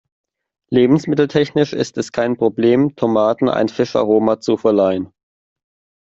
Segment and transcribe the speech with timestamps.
[0.71, 5.13] Lebensmitteltechnisch ist es kein Problem, Tomaten ein Fischaroma zu verleihen.